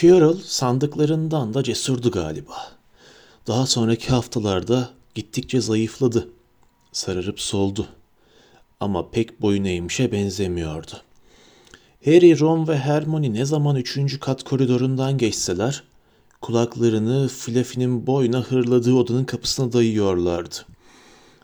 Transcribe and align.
Quirrell 0.00 0.36
sandıklarından 0.44 1.54
da 1.54 1.62
cesurdu 1.62 2.10
galiba. 2.10 2.72
Daha 3.46 3.66
sonraki 3.66 4.08
haftalarda 4.08 4.90
gittikçe 5.14 5.60
zayıfladı. 5.60 6.28
Sararıp 6.92 7.40
soldu. 7.40 7.88
Ama 8.80 9.10
pek 9.10 9.42
boyun 9.42 9.64
eğmişe 9.64 10.12
benzemiyordu. 10.12 10.92
Harry, 12.04 12.40
Ron 12.40 12.68
ve 12.68 12.78
Hermione 12.78 13.32
ne 13.32 13.44
zaman 13.44 13.76
üçüncü 13.76 14.20
kat 14.20 14.42
koridorundan 14.42 15.18
geçseler, 15.18 15.82
kulaklarını 16.40 17.28
Fluffy'nin 17.28 18.06
boyuna 18.06 18.40
hırladığı 18.40 18.94
odanın 18.94 19.24
kapısına 19.24 19.72
dayıyorlardı. 19.72 20.56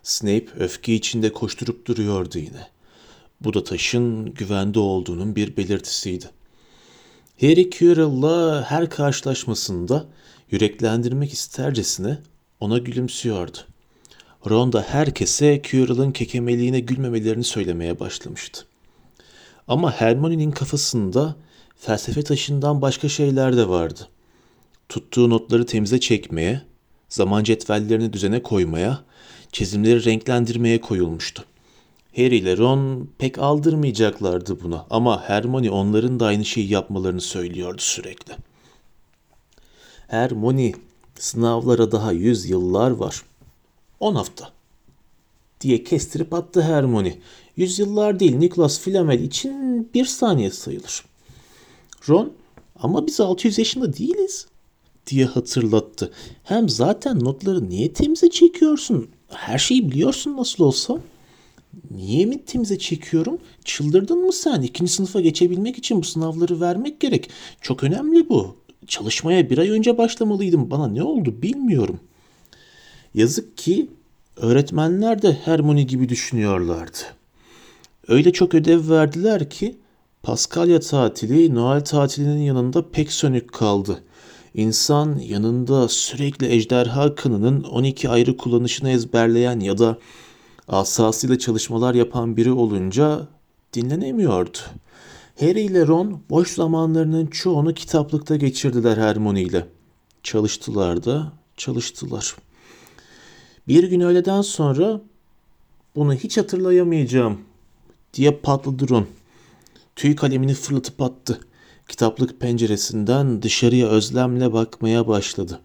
Snape 0.02 0.46
öfke 0.58 0.94
içinde 0.94 1.32
koşturup 1.32 1.86
duruyordu 1.86 2.38
yine. 2.38 2.66
Bu 3.40 3.54
da 3.54 3.64
taşın 3.64 4.34
güvende 4.34 4.78
olduğunun 4.78 5.36
bir 5.36 5.56
belirtisiydi. 5.56 6.39
Harry 7.40 7.70
Quirrell'la 7.70 8.64
her 8.70 8.90
karşılaşmasında 8.90 10.06
yüreklendirmek 10.50 11.32
istercesine 11.32 12.18
ona 12.60 12.78
gülümsüyordu. 12.78 13.58
Ron 14.50 14.72
da 14.72 14.82
herkese 14.82 15.62
Quirrell'ın 15.62 16.12
kekemeliğine 16.12 16.80
gülmemelerini 16.80 17.44
söylemeye 17.44 18.00
başlamıştı. 18.00 18.66
Ama 19.68 19.92
Hermione'nin 19.92 20.50
kafasında 20.50 21.36
felsefe 21.76 22.22
taşından 22.22 22.82
başka 22.82 23.08
şeyler 23.08 23.56
de 23.56 23.68
vardı. 23.68 24.08
Tuttuğu 24.88 25.30
notları 25.30 25.66
temize 25.66 26.00
çekmeye, 26.00 26.62
zaman 27.08 27.44
cetvellerini 27.44 28.12
düzene 28.12 28.42
koymaya, 28.42 29.00
çizimleri 29.52 30.04
renklendirmeye 30.04 30.80
koyulmuştu. 30.80 31.44
Harry 32.16 32.36
ile 32.36 32.56
Ron 32.56 33.08
pek 33.18 33.38
aldırmayacaklardı 33.38 34.60
buna 34.62 34.86
ama 34.90 35.22
Hermione 35.22 35.70
onların 35.70 36.20
da 36.20 36.26
aynı 36.26 36.44
şeyi 36.44 36.72
yapmalarını 36.72 37.20
söylüyordu 37.20 37.80
sürekli. 37.80 38.32
Hermione, 40.08 40.72
sınavlara 41.18 41.92
daha 41.92 42.12
yüz 42.12 42.50
yıllar 42.50 42.90
var. 42.90 43.22
On 44.00 44.14
hafta. 44.14 44.50
Diye 45.60 45.84
kestirip 45.84 46.34
attı 46.34 46.62
Hermione. 46.62 47.18
Yüzyıllar 47.56 48.20
değil 48.20 48.36
Nicholas 48.36 48.80
Flamel 48.80 49.20
için 49.20 49.88
bir 49.94 50.04
saniye 50.04 50.50
sayılır. 50.50 51.04
Ron, 52.08 52.32
ama 52.76 53.06
biz 53.06 53.20
600 53.20 53.58
yaşında 53.58 53.96
değiliz 53.96 54.46
diye 55.06 55.24
hatırlattı. 55.24 56.12
Hem 56.44 56.68
zaten 56.68 57.24
notları 57.24 57.68
niye 57.68 57.92
temize 57.92 58.30
çekiyorsun? 58.30 59.08
Her 59.28 59.58
şeyi 59.58 59.90
biliyorsun 59.90 60.36
nasıl 60.36 60.64
olsa. 60.64 60.98
Niye 61.90 62.26
mi 62.26 62.44
temize 62.44 62.78
çekiyorum? 62.78 63.38
Çıldırdın 63.64 64.18
mı 64.26 64.32
sen? 64.32 64.62
İkinci 64.62 64.92
sınıfa 64.92 65.20
geçebilmek 65.20 65.78
için 65.78 65.98
bu 65.98 66.04
sınavları 66.04 66.60
vermek 66.60 67.00
gerek. 67.00 67.30
Çok 67.60 67.84
önemli 67.84 68.28
bu. 68.28 68.56
Çalışmaya 68.86 69.50
bir 69.50 69.58
ay 69.58 69.70
önce 69.70 69.98
başlamalıydım. 69.98 70.70
Bana 70.70 70.88
ne 70.88 71.02
oldu 71.02 71.42
bilmiyorum. 71.42 72.00
Yazık 73.14 73.56
ki 73.56 73.88
öğretmenler 74.36 75.22
de 75.22 75.32
Hermione 75.44 75.82
gibi 75.82 76.08
düşünüyorlardı. 76.08 76.98
Öyle 78.08 78.32
çok 78.32 78.54
ödev 78.54 78.90
verdiler 78.90 79.50
ki 79.50 79.76
Paskalya 80.22 80.80
tatili 80.80 81.54
Noel 81.54 81.84
tatilinin 81.84 82.42
yanında 82.42 82.90
pek 82.90 83.12
sönük 83.12 83.52
kaldı. 83.52 84.02
İnsan 84.54 85.18
yanında 85.18 85.88
sürekli 85.88 86.46
ejderha 86.46 87.14
kanının 87.14 87.62
12 87.62 88.08
ayrı 88.08 88.36
kullanışını 88.36 88.90
ezberleyen 88.90 89.60
ya 89.60 89.78
da 89.78 89.98
asasıyla 90.70 91.38
çalışmalar 91.38 91.94
yapan 91.94 92.36
biri 92.36 92.52
olunca 92.52 93.28
dinlenemiyordu. 93.72 94.58
Harry 95.40 95.60
ile 95.60 95.86
Ron 95.86 96.22
boş 96.30 96.50
zamanlarının 96.50 97.26
çoğunu 97.26 97.74
kitaplıkta 97.74 98.36
geçirdiler 98.36 98.96
Hermione 98.96 99.42
ile. 99.42 99.66
Çalıştılar 100.22 101.04
da 101.04 101.32
çalıştılar. 101.56 102.36
Bir 103.68 103.84
gün 103.84 104.00
öğleden 104.00 104.42
sonra 104.42 105.00
bunu 105.96 106.14
hiç 106.14 106.38
hatırlayamayacağım 106.38 107.40
diye 108.14 108.30
patladı 108.30 108.88
Ron. 108.88 109.06
Tüy 109.96 110.16
kalemini 110.16 110.54
fırlatıp 110.54 111.02
attı. 111.02 111.40
Kitaplık 111.88 112.40
penceresinden 112.40 113.42
dışarıya 113.42 113.88
özlemle 113.88 114.52
bakmaya 114.52 115.08
başladı. 115.08 115.60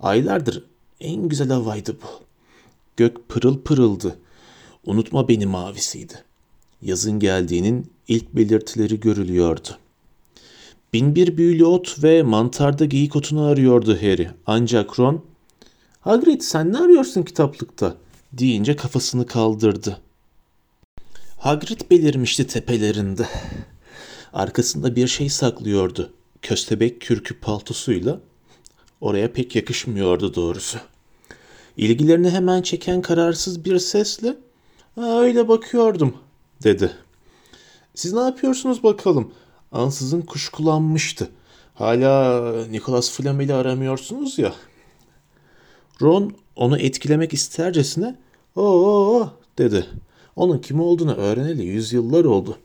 Aylardır 0.00 0.64
en 1.00 1.28
güzel 1.28 1.48
havaydı 1.48 1.96
bu. 2.02 2.29
Gök 2.96 3.28
pırıl 3.28 3.62
pırıldı. 3.62 4.18
Unutma 4.86 5.28
beni 5.28 5.46
mavisiydi. 5.46 6.14
Yazın 6.82 7.18
geldiğinin 7.18 7.92
ilk 8.08 8.34
belirtileri 8.34 9.00
görülüyordu. 9.00 9.68
Binbir 10.92 11.36
büyülü 11.36 11.64
ot 11.64 12.02
ve 12.02 12.22
mantarda 12.22 12.84
geyik 12.84 13.16
otunu 13.16 13.44
arıyordu 13.44 13.96
Harry. 13.96 14.30
Ancak 14.46 14.98
Ron, 14.98 15.24
Hagrid 16.00 16.40
sen 16.40 16.72
ne 16.72 16.78
arıyorsun 16.78 17.22
kitaplıkta? 17.22 17.96
deyince 18.32 18.76
kafasını 18.76 19.26
kaldırdı. 19.26 20.00
Hagrid 21.36 21.80
belirmişti 21.90 22.46
tepelerinde. 22.46 23.28
Arkasında 24.32 24.96
bir 24.96 25.08
şey 25.08 25.28
saklıyordu. 25.28 26.12
Köstebek 26.42 27.00
kürkü 27.00 27.40
paltosuyla. 27.40 28.20
Oraya 29.00 29.32
pek 29.32 29.56
yakışmıyordu 29.56 30.34
doğrusu. 30.34 30.78
İlgilerini 31.76 32.30
hemen 32.30 32.62
çeken 32.62 33.02
kararsız 33.02 33.64
bir 33.64 33.78
sesle 33.78 34.36
öyle 34.96 35.48
bakıyordum 35.48 36.14
dedi. 36.62 36.92
Siz 37.94 38.12
ne 38.12 38.20
yapıyorsunuz 38.20 38.82
bakalım? 38.82 39.32
Ansızın 39.72 40.20
kuşkulanmıştı. 40.20 41.28
Hala 41.74 42.66
Nicholas 42.66 43.10
Flamel'i 43.10 43.54
aramıyorsunuz 43.54 44.38
ya. 44.38 44.54
Ron 46.02 46.32
onu 46.56 46.78
etkilemek 46.78 47.32
istercesine 47.32 48.16
o 48.56 49.30
dedi. 49.58 49.86
Onun 50.36 50.58
kim 50.58 50.80
olduğunu 50.80 51.14
öğreneli 51.14 51.64
yüzyıllar 51.64 52.24
oldu. 52.24 52.58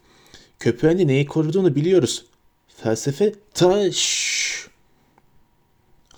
Köpeğin 0.59 1.07
neyi 1.07 1.25
koruduğunu 1.25 1.75
biliyoruz. 1.75 2.25
Felsefe 2.67 3.33
taş. 3.53 4.54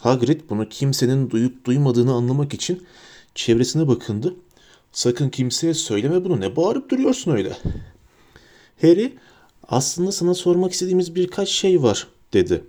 Hagrid 0.08 0.42
bunu 0.50 0.70
kimsenin 0.70 1.30
duyup 1.30 1.66
duymadığını 1.66 2.14
anlamak 2.14 2.54
için 2.54 2.84
çevresine 3.36 3.88
bakındı. 3.88 4.36
Sakın 4.92 5.30
kimseye 5.30 5.74
söyleme 5.74 6.26
bunu 6.26 6.42
ne 6.42 6.56
bağırıp 6.56 6.90
duruyorsun 6.90 7.32
öyle. 7.32 7.58
Harry 8.82 9.14
aslında 9.68 10.12
sana 10.12 10.34
sormak 10.34 10.72
istediğimiz 10.72 11.16
birkaç 11.16 11.50
şey 11.50 11.84
var 11.84 12.08
dedi. 12.34 12.64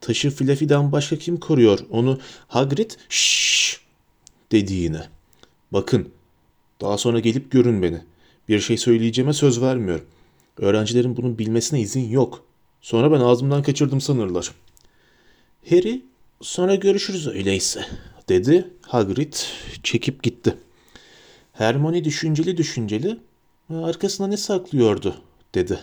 Taşı 0.00 0.30
Fluffy'den 0.30 0.92
başka 0.92 1.16
kim 1.16 1.36
koruyor? 1.36 1.78
Onu 1.90 2.18
Hagrid 2.48 2.90
şşş 3.08 3.80
dedi 4.52 4.72
yine. 4.72 5.02
Bakın 5.72 6.08
daha 6.80 6.98
sonra 6.98 7.20
gelip 7.20 7.50
görün 7.50 7.82
beni. 7.82 8.02
Bir 8.48 8.60
şey 8.60 8.76
söyleyeceğime 8.76 9.32
söz 9.32 9.62
vermiyorum. 9.62 10.06
Öğrencilerin 10.56 11.16
bunun 11.16 11.38
bilmesine 11.38 11.80
izin 11.80 12.08
yok. 12.08 12.44
Sonra 12.80 13.12
ben 13.12 13.20
ağzımdan 13.20 13.62
kaçırdım 13.62 14.00
sanırlar. 14.00 14.52
Harry 15.70 16.02
sonra 16.42 16.74
görüşürüz 16.74 17.28
öyleyse 17.28 17.86
dedi. 18.28 18.70
Hagrid 18.82 19.34
çekip 19.82 20.22
gitti. 20.22 20.56
Hermione 21.52 22.04
düşünceli 22.04 22.56
düşünceli 22.56 23.18
arkasına 23.70 24.26
ne 24.26 24.36
saklıyordu 24.36 25.14
dedi. 25.54 25.80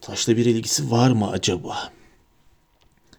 Taşla 0.00 0.36
bir 0.36 0.46
ilgisi 0.46 0.90
var 0.90 1.10
mı 1.10 1.30
acaba? 1.30 1.92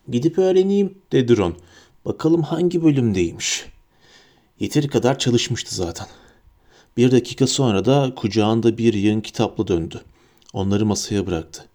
Gidip 0.10 0.38
öğreneyim 0.38 0.98
dedi 1.12 1.38
Ron. 1.38 1.58
Bakalım 2.06 2.42
hangi 2.42 2.84
bölümdeymiş. 2.84 3.66
Yeteri 4.60 4.88
kadar 4.88 5.20
çalışmıştı 5.20 5.76
zaten. 5.76 6.08
Bir 6.98 7.12
dakika 7.12 7.48
sonra 7.48 7.86
da 7.86 8.14
kucağında 8.16 8.78
bir 8.78 8.94
yığın 8.94 9.22
kitapla 9.22 9.68
döndü. 9.68 10.02
Onları 10.54 10.86
masaya 10.86 11.28
bıraktı. 11.28 11.66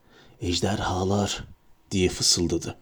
Ejderhalar 0.41 1.45
diye 1.91 2.09
fısıldadı. 2.09 2.77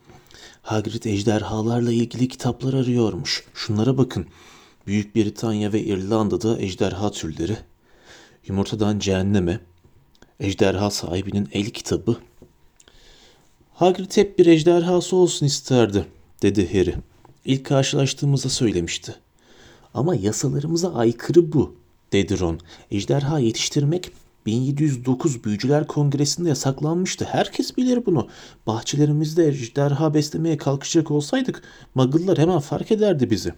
Hagrid 0.67 1.05
ejderhalarla 1.05 1.93
ilgili 1.93 2.29
kitaplar 2.29 2.75
arıyormuş. 2.75 3.45
Şunlara 3.55 3.99
bakın. 3.99 4.27
Büyük 4.87 5.17
Britanya 5.17 5.73
ve 5.73 5.81
İrlanda'da 5.81 6.59
ejderha 6.59 7.11
türleri. 7.11 7.57
Yumurtadan 8.47 8.99
cehenneme. 8.99 9.61
Ejderha 10.41 10.91
sahibinin 10.91 11.49
el 11.53 11.71
kitabı. 11.71 12.17
Hagrid 13.75 14.17
hep 14.17 14.39
bir 14.39 14.47
ejderhası 14.47 15.17
olsun 15.17 15.47
isterdi, 15.47 16.07
dedi 16.43 16.79
Harry. 16.79 16.95
İlk 17.45 17.67
karşılaştığımızda 17.67 18.49
söylemişti. 18.49 19.15
Ama 19.95 20.15
yasalarımıza 20.15 20.95
aykırı 20.95 21.53
bu, 21.53 21.77
dedi 22.13 22.41
Ron. 22.41 22.61
Ejderha 22.91 23.39
yetiştirmek 23.39 24.11
1709 24.46 25.44
Büyücüler 25.44 25.87
Kongresi'nde 25.87 26.48
yasaklanmıştı. 26.48 27.25
Herkes 27.25 27.76
bilir 27.76 28.06
bunu. 28.06 28.28
Bahçelerimizde 28.66 29.48
ejderha 29.48 30.14
beslemeye 30.14 30.56
kalkacak 30.56 31.10
olsaydık 31.10 31.62
Muggle'lar 31.94 32.38
hemen 32.38 32.58
fark 32.58 32.93
ederdi 32.93 33.31
bizi. 33.31 33.52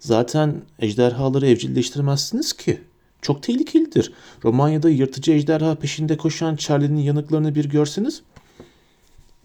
Zaten 0.00 0.62
ejderhaları 0.78 1.46
evcilleştirmezsiniz 1.46 2.52
ki. 2.52 2.80
Çok 3.22 3.42
tehlikelidir. 3.42 4.12
Romanya'da 4.44 4.90
yırtıcı 4.90 5.32
ejderha 5.32 5.74
peşinde 5.74 6.16
koşan 6.16 6.56
Charlie'nin 6.56 7.00
yanıklarını 7.00 7.54
bir 7.54 7.68
görseniz. 7.68 8.22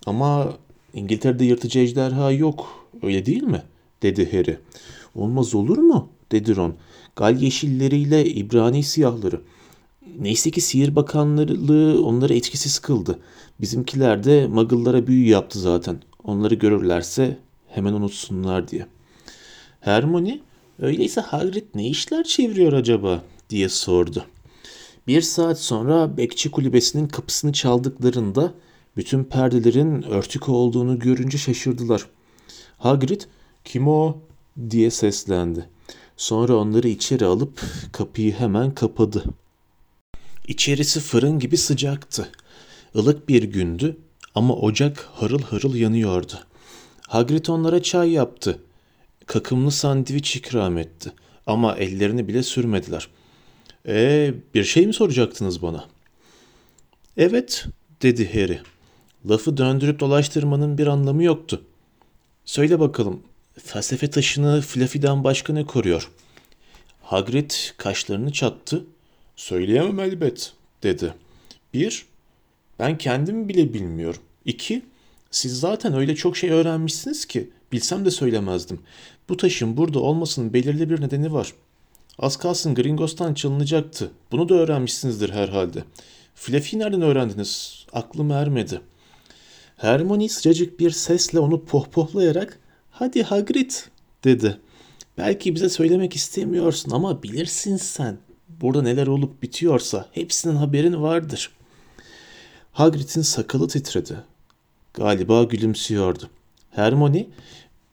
Ama 0.05 0.53
İngiltere'de 0.93 1.45
yırtıcı 1.45 1.79
ejderha 1.79 2.31
yok, 2.31 2.87
öyle 3.01 3.25
değil 3.25 3.43
mi? 3.43 3.63
dedi 4.01 4.31
Harry. 4.31 4.57
Olmaz 5.15 5.55
olur 5.55 5.77
mu? 5.77 6.09
dedi 6.31 6.55
Ron. 6.55 6.75
Gal 7.15 7.41
yeşilleriyle 7.41 8.25
İbrani 8.25 8.83
siyahları. 8.83 9.41
Neyse 10.19 10.51
ki 10.51 10.61
sihir 10.61 10.95
bakanlığı 10.95 12.05
onları 12.05 12.33
etkisiz 12.33 12.79
kıldı. 12.79 13.19
Bizimkiler 13.61 14.23
de 14.23 14.47
Muggle'lara 14.47 15.07
büyü 15.07 15.27
yaptı 15.29 15.59
zaten. 15.59 15.99
Onları 16.23 16.55
görürlerse 16.55 17.37
hemen 17.67 17.93
unutsunlar 17.93 18.67
diye. 18.67 18.87
Hermione, 19.79 20.39
öyleyse 20.79 21.21
Hagrid 21.21 21.65
ne 21.75 21.87
işler 21.87 22.23
çeviriyor 22.23 22.73
acaba 22.73 23.23
diye 23.49 23.69
sordu. 23.69 24.25
Bir 25.07 25.21
saat 25.21 25.59
sonra 25.59 26.17
bekçi 26.17 26.51
kulübesinin 26.51 27.07
kapısını 27.07 27.53
çaldıklarında 27.53 28.53
bütün 28.97 29.23
perdelerin 29.23 30.01
örtük 30.01 30.49
olduğunu 30.49 30.99
görünce 30.99 31.37
şaşırdılar. 31.37 32.05
Hagrid, 32.77 33.21
kim 33.65 33.87
o 33.87 34.17
diye 34.69 34.91
seslendi. 34.91 35.69
Sonra 36.17 36.55
onları 36.55 36.87
içeri 36.87 37.25
alıp 37.25 37.61
kapıyı 37.91 38.33
hemen 38.33 38.71
kapadı. 38.71 39.23
İçerisi 40.47 40.99
fırın 40.99 41.39
gibi 41.39 41.57
sıcaktı. 41.57 42.31
Ilık 42.95 43.29
bir 43.29 43.43
gündü 43.43 43.97
ama 44.35 44.55
ocak 44.55 45.09
harıl 45.13 45.41
harıl 45.41 45.75
yanıyordu. 45.75 46.33
Hagrid 47.07 47.45
onlara 47.45 47.83
çay 47.83 48.11
yaptı. 48.11 48.59
Kakımlı 49.25 49.71
sandviç 49.71 50.35
ikram 50.35 50.77
etti. 50.77 51.11
Ama 51.47 51.75
ellerini 51.75 52.27
bile 52.27 52.43
sürmediler. 52.43 53.07
Ee, 53.87 54.33
bir 54.53 54.63
şey 54.63 54.87
mi 54.87 54.93
soracaktınız 54.93 55.61
bana? 55.61 55.85
Evet, 57.17 57.65
dedi 58.01 58.33
Harry. 58.33 58.61
Lafı 59.29 59.57
döndürüp 59.57 59.99
dolaştırmanın 59.99 60.77
bir 60.77 60.87
anlamı 60.87 61.23
yoktu. 61.23 61.63
Söyle 62.45 62.79
bakalım, 62.79 63.23
felsefe 63.63 64.09
taşını 64.09 64.61
Fluffy'den 64.61 65.23
başka 65.23 65.53
ne 65.53 65.65
koruyor? 65.65 66.11
Hagrid 67.01 67.51
kaşlarını 67.77 68.31
çattı. 68.31 68.85
Söyleyemem 69.35 69.99
elbet, 69.99 70.53
dedi. 70.83 71.13
Bir, 71.73 72.05
ben 72.79 72.97
kendim 72.97 73.49
bile 73.49 73.73
bilmiyorum. 73.73 74.21
İki, 74.45 74.81
siz 75.31 75.59
zaten 75.59 75.93
öyle 75.93 76.15
çok 76.15 76.37
şey 76.37 76.49
öğrenmişsiniz 76.49 77.25
ki 77.25 77.49
bilsem 77.71 78.05
de 78.05 78.11
söylemezdim. 78.11 78.79
Bu 79.29 79.37
taşın 79.37 79.77
burada 79.77 79.99
olmasının 79.99 80.53
belirli 80.53 80.89
bir 80.89 81.01
nedeni 81.01 81.33
var. 81.33 81.53
Az 82.19 82.37
kalsın 82.37 82.75
Gringos'tan 82.75 83.33
çalınacaktı. 83.33 84.11
Bunu 84.31 84.49
da 84.49 84.55
öğrenmişsinizdir 84.55 85.29
herhalde. 85.29 85.83
Fluffy'yi 86.35 86.81
nereden 86.81 87.01
öğrendiniz? 87.01 87.85
Aklım 87.93 88.31
ermedi. 88.31 88.81
Hermione 89.77 90.29
sıcacık 90.29 90.79
bir 90.79 90.91
sesle 90.91 91.39
onu 91.39 91.65
pohpohlayarak 91.65 92.59
''Hadi 92.91 93.23
Hagrid'' 93.23 93.89
dedi. 94.23 94.57
''Belki 95.17 95.55
bize 95.55 95.69
söylemek 95.69 96.15
istemiyorsun 96.15 96.91
ama 96.91 97.23
bilirsin 97.23 97.77
sen. 97.77 98.17
Burada 98.61 98.81
neler 98.81 99.07
olup 99.07 99.43
bitiyorsa 99.43 100.05
hepsinin 100.11 100.55
haberin 100.55 101.01
vardır.'' 101.01 101.63
Hagrid'in 102.73 103.21
sakalı 103.21 103.67
titredi. 103.67 104.17
Galiba 104.93 105.43
gülümsüyordu. 105.43 106.29
Hermione, 106.71 107.27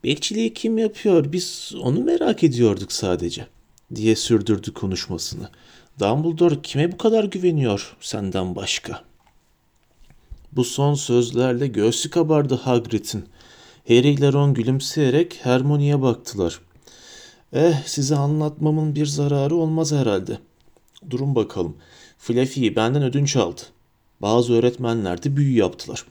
bekçiliği 0.05 0.55
kim 0.55 0.79
yapıyor 0.79 1.33
biz 1.33 1.73
onu 1.83 2.05
merak 2.05 2.45
ediyorduk 2.45 2.93
sadece 2.93 3.47
diye 3.95 4.17
sürdürdü 4.17 4.73
konuşmasını. 4.75 5.49
Dumbledore 6.01 6.63
kime 6.63 6.93
bu 6.93 6.97
kadar 6.97 7.25
güveniyor 7.25 7.97
senden 8.01 8.57
başka? 8.57 9.05
Bu 10.53 10.65
son 10.65 10.95
sözlerle 10.95 11.67
göğsü 11.67 12.11
kabardı 12.11 12.55
Hagrid'in. 12.55 13.25
Harry 13.89 14.11
ile 14.11 14.33
Ron 14.33 14.55
gülümseyerek 14.55 15.39
Hermione'ye 15.43 16.03
baktılar. 16.03 16.61
Eh 17.53 17.83
size 17.87 18.17
anlatmamın 18.17 18.95
bir 18.95 19.07
zararı 19.07 19.57
olmaz 19.57 19.93
herhalde. 19.93 20.39
Durun 21.11 21.35
bakalım. 21.35 21.77
Fluffy'yi 22.19 22.77
benden 22.77 23.03
ödünç 23.03 23.37
aldı. 23.37 23.61
Bazı 24.23 24.55
öğretmenler 24.55 25.23
de 25.23 25.37
büyü 25.37 25.57
yaptılar. 25.57 26.05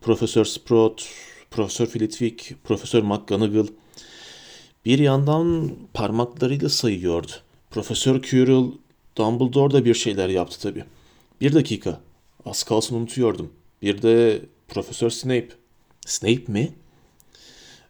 Profesör 0.00 0.44
Sprout, 0.44 1.08
Profesör 1.50 1.86
Flitwick, 1.86 2.54
Profesör 2.64 3.02
McGonagall. 3.02 3.66
Bir 4.84 4.98
yandan 4.98 5.70
parmaklarıyla 5.94 6.68
sayıyordu. 6.68 7.32
Profesör 7.70 8.22
Quirrell, 8.22 8.72
Dumbledore 9.16 9.72
da 9.72 9.84
bir 9.84 9.94
şeyler 9.94 10.28
yaptı 10.28 10.60
tabii. 10.60 10.84
Bir 11.40 11.54
dakika. 11.54 12.00
Az 12.46 12.62
kalsın 12.62 12.96
unutuyordum. 12.96 13.52
Bir 13.82 14.02
de 14.02 14.42
Profesör 14.68 15.10
Snape. 15.10 15.48
Snape 16.06 16.52
mi? 16.52 16.72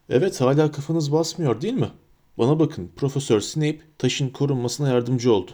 Evet 0.09 0.41
hala 0.41 0.73
kafanız 0.73 1.13
basmıyor 1.13 1.61
değil 1.61 1.75
mi? 1.75 1.91
Bana 2.39 2.59
bakın 2.59 2.91
Profesör 2.97 3.41
Snape 3.41 3.79
taşın 3.99 4.29
korunmasına 4.29 4.89
yardımcı 4.89 5.33
oldu. 5.33 5.51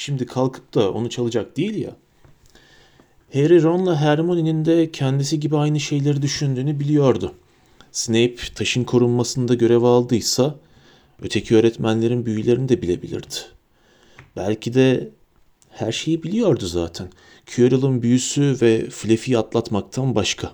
Şimdi 0.00 0.26
kalkıp 0.26 0.74
da 0.74 0.92
onu 0.92 1.10
çalacak 1.10 1.56
değil 1.56 1.74
ya. 1.74 1.96
Harry 3.32 3.62
Ron'la 3.62 3.96
Hermione'nin 3.96 4.64
de 4.64 4.90
kendisi 4.92 5.40
gibi 5.40 5.56
aynı 5.56 5.80
şeyleri 5.80 6.22
düşündüğünü 6.22 6.80
biliyordu. 6.80 7.34
Snape 7.92 8.36
taşın 8.54 8.84
korunmasında 8.84 9.54
görev 9.54 9.82
aldıysa 9.82 10.54
öteki 11.22 11.56
öğretmenlerin 11.56 12.26
büyülerini 12.26 12.68
de 12.68 12.82
bilebilirdi. 12.82 13.34
Belki 14.36 14.74
de 14.74 15.10
her 15.70 15.92
şeyi 15.92 16.22
biliyordu 16.22 16.66
zaten. 16.66 17.08
Quirrell'ın 17.54 18.02
büyüsü 18.02 18.56
ve 18.62 18.90
Fluffy'yi 18.90 19.38
atlatmaktan 19.38 20.14
başka. 20.14 20.52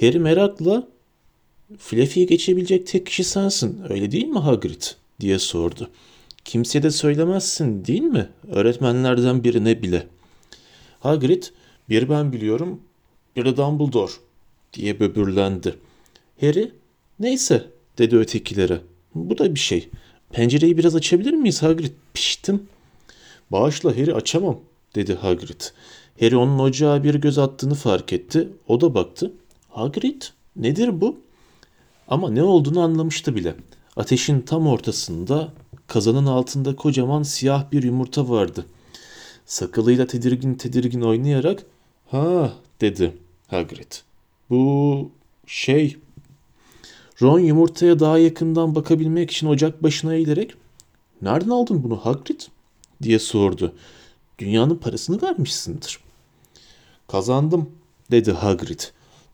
Harry 0.00 0.18
merakla 0.18 0.88
Fluffy'yi 1.78 2.26
geçebilecek 2.26 2.86
tek 2.86 3.06
kişi 3.06 3.24
sensin 3.24 3.80
öyle 3.88 4.12
değil 4.12 4.26
mi 4.26 4.38
Hagrid 4.38 4.82
diye 5.20 5.38
sordu. 5.38 5.90
Kimseye 6.44 6.82
de 6.82 6.90
söylemezsin 6.90 7.84
değil 7.84 8.02
mi? 8.02 8.28
Öğretmenlerden 8.48 9.44
birine 9.44 9.82
bile. 9.82 10.06
Hagrid 11.00 11.42
bir 11.88 12.08
ben 12.08 12.32
biliyorum 12.32 12.80
bir 13.36 13.44
de 13.44 13.56
Dumbledore 13.56 14.12
diye 14.72 15.00
böbürlendi. 15.00 15.74
Harry 16.40 16.72
neyse 17.20 17.66
dedi 17.98 18.16
ötekilere. 18.16 18.80
Bu 19.14 19.38
da 19.38 19.54
bir 19.54 19.60
şey. 19.60 19.88
Pencereyi 20.30 20.78
biraz 20.78 20.94
açabilir 20.96 21.32
miyiz 21.32 21.62
Hagrid? 21.62 21.92
Piştim. 22.14 22.62
Bağışla 23.50 23.90
Harry 23.90 24.14
açamam 24.14 24.60
dedi 24.94 25.14
Hagrid. 25.14 25.60
Harry 26.20 26.36
onun 26.36 26.58
ocağa 26.58 27.04
bir 27.04 27.14
göz 27.14 27.38
attığını 27.38 27.74
fark 27.74 28.12
etti. 28.12 28.48
O 28.68 28.80
da 28.80 28.94
baktı. 28.94 29.32
Hagrid 29.68 30.22
nedir 30.56 31.00
bu? 31.00 31.20
Ama 32.08 32.30
ne 32.30 32.42
olduğunu 32.42 32.80
anlamıştı 32.80 33.36
bile. 33.36 33.54
Ateşin 33.96 34.40
tam 34.40 34.66
ortasında 34.66 35.52
kazanın 35.92 36.26
altında 36.26 36.76
kocaman 36.76 37.22
siyah 37.22 37.72
bir 37.72 37.82
yumurta 37.82 38.28
vardı. 38.28 38.66
Sakalıyla 39.46 40.06
tedirgin 40.06 40.54
tedirgin 40.54 41.00
oynayarak 41.00 41.66
ha 42.10 42.52
dedi 42.80 43.16
Hagrid. 43.46 43.92
Bu 44.50 45.10
şey 45.46 45.96
Ron 47.22 47.38
yumurtaya 47.38 48.00
daha 48.00 48.18
yakından 48.18 48.74
bakabilmek 48.74 49.30
için 49.30 49.46
ocak 49.46 49.82
başına 49.82 50.14
eğilerek 50.14 50.54
''Nereden 51.22 51.50
aldın 51.50 51.82
bunu 51.84 51.96
Hagrid?'' 51.96 52.48
diye 53.02 53.18
sordu. 53.18 53.74
''Dünyanın 54.38 54.76
parasını 54.76 55.22
vermişsindir.'' 55.22 56.00
''Kazandım.'' 57.08 57.70
dedi 58.10 58.32
Hagrid. 58.32 58.80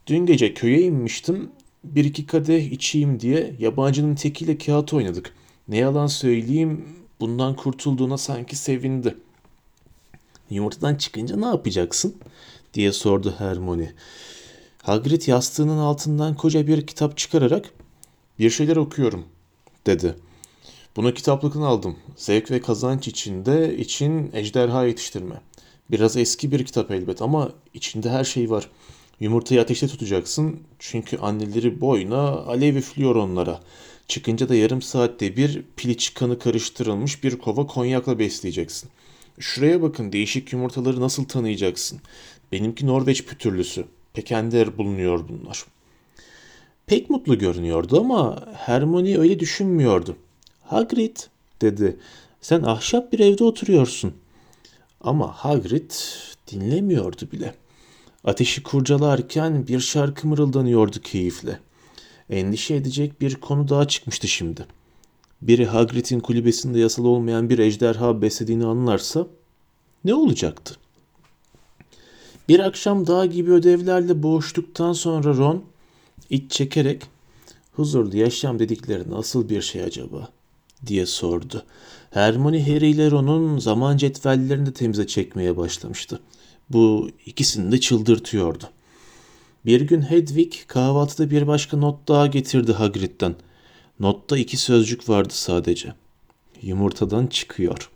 ''Dün 0.07 0.27
gece 0.27 0.55
köye 0.55 0.81
inmiştim. 0.83 1.50
Bir 1.85 2.05
iki 2.05 2.27
kadeh 2.27 2.73
içeyim 2.73 3.21
diye 3.21 3.55
yabancının 3.59 4.15
tekiyle 4.15 4.59
kağıt 4.59 4.93
oynadık. 4.93 5.38
Ne 5.69 5.79
yalan 5.79 6.07
söyleyeyim 6.07 6.85
bundan 7.21 7.57
kurtulduğuna 7.57 8.19
sanki 8.19 8.57
sevindi.'' 8.57 9.19
''Yumurtadan 10.51 10.95
çıkınca 10.95 11.37
ne 11.37 11.47
yapacaksın?'' 11.47 12.17
diye 12.75 12.93
sordu 12.93 13.35
Hermione. 13.39 13.93
Hagrid 14.83 15.27
yastığının 15.27 15.79
altından 15.79 16.35
koca 16.35 16.67
bir 16.67 16.87
kitap 16.87 17.17
çıkararak 17.17 17.71
bir 18.39 18.51
şeyler 18.51 18.77
okuyorum 18.77 19.25
dedi. 19.87 20.15
Bunu 20.97 21.15
kitaplıktan 21.15 21.63
aldım. 21.63 21.97
Zevk 22.17 22.51
ve 22.51 22.61
kazanç 22.61 23.09
içinde 23.09 23.77
için 23.79 24.31
ejderha 24.35 24.85
yetiştirme. 24.85 25.41
Biraz 25.91 26.17
eski 26.17 26.53
bir 26.53 26.65
kitap 26.65 26.91
elbet 26.91 27.23
ama 27.23 27.53
içinde 27.75 28.11
her 28.11 28.25
şey 28.25 28.51
var. 28.51 28.71
Yumurtayı 29.21 29.61
ateşte 29.61 29.89
tutacaksın 29.89 30.61
çünkü 30.79 31.19
anneleri 31.19 31.81
boyuna 31.81 32.29
alev 32.29 32.77
üflüyor 32.77 33.17
onlara. 33.17 33.61
Çıkınca 34.09 34.49
da 34.49 34.55
yarım 34.55 34.83
saatte 34.83 35.37
bir 35.37 35.63
piliç 35.77 36.15
kanı 36.15 36.39
karıştırılmış 36.39 37.25
bir 37.25 37.39
kova 37.39 37.67
konyakla 37.67 38.19
besleyeceksin. 38.19 38.91
Şuraya 39.39 39.83
bakın 39.83 40.13
değişik 40.13 40.53
yumurtaları 40.53 41.01
nasıl 41.01 41.25
tanıyacaksın. 41.25 42.01
Benimki 42.53 42.87
Norveç 42.87 43.25
pütürlüsü. 43.25 43.85
Pekender 44.15 44.79
bulunuyor 44.79 45.29
bunlar. 45.29 45.65
Pek 46.87 47.11
mutlu 47.11 47.39
görünüyordu 47.39 48.01
ama 48.01 48.47
Hermione 48.57 49.19
öyle 49.19 49.41
düşünmüyordu. 49.41 50.17
Hagrid 50.63 51.17
dedi. 51.63 51.97
Sen 52.41 52.63
ahşap 52.63 53.13
bir 53.13 53.19
evde 53.19 53.45
oturuyorsun. 53.45 54.15
Ama 55.01 55.33
Hagrid 55.33 55.91
dinlemiyordu 56.53 57.33
bile. 57.33 57.55
Ateşi 58.25 58.63
kurcalarken 58.63 59.67
bir 59.67 59.81
şarkı 59.81 60.29
mırıldanıyordu 60.29 61.03
keyifle. 61.03 61.61
Endişe 62.31 62.75
edecek 62.75 63.21
bir 63.21 63.35
konu 63.35 63.69
daha 63.69 63.89
çıkmıştı 63.89 64.29
şimdi. 64.29 64.67
Biri 65.43 65.67
Hagrid'in 65.67 66.21
kulübesinde 66.21 66.79
yasal 66.79 67.05
olmayan 67.05 67.51
bir 67.51 67.59
ejderha 67.59 68.23
beslediğini 68.23 68.67
anlarsa 68.67 69.27
ne 70.05 70.15
olacaktı? 70.15 70.75
Bir 72.49 72.61
akşam 72.61 73.07
dağ 73.07 73.27
gibi 73.27 73.53
ödevlerle 73.53 74.23
boğuştuktan 74.23 74.93
sonra 74.93 75.37
Ron 75.37 75.65
iç 76.31 76.53
çekerek 76.53 77.03
huzurlu 77.73 78.17
yaşam 78.17 78.59
dedikleri 78.59 79.11
nasıl 79.11 79.49
bir 79.49 79.63
şey 79.63 79.83
acaba 79.83 80.29
diye 80.87 81.07
sordu. 81.07 81.65
Hermione 82.11 82.67
Harry 82.67 82.91
ile 82.91 83.11
Ron'un 83.11 83.59
zaman 83.59 83.97
cetvellerini 83.97 84.67
de 84.67 84.73
temize 84.73 85.07
çekmeye 85.07 85.57
başlamıştı. 85.57 86.21
Bu 86.71 87.11
ikisini 87.27 87.73
de 87.73 87.81
çıldırtıyordu. 87.81 88.65
Bir 89.67 89.81
gün 89.81 90.03
Hedwig 90.03 90.53
kahvaltıda 90.67 91.31
bir 91.31 91.47
başka 91.47 91.77
not 91.77 92.09
daha 92.09 92.27
getirdi 92.27 92.73
Hagrid'den. 92.73 93.35
Notta 94.01 94.39
iki 94.39 94.57
sözcük 94.57 95.09
vardı 95.09 95.33
sadece. 95.35 95.95
Yumurtadan 96.63 97.27
çıkıyor. 97.27 97.91